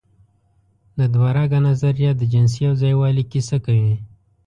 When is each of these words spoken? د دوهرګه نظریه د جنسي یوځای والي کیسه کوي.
د 0.97 0.99
دوهرګه 1.13 1.59
نظریه 1.67 2.11
د 2.15 2.21
جنسي 2.33 2.59
یوځای 2.67 2.93
والي 2.97 3.23
کیسه 3.31 3.57
کوي. 3.65 3.93